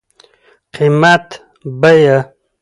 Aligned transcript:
قيمت 0.73 1.27
√ 1.79 1.79
بيه 1.81 2.17